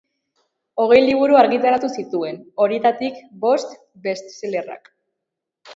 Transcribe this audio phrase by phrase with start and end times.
[0.83, 4.93] Hogei liburu argitaratu zituen, horietatik bost best-sellerrak.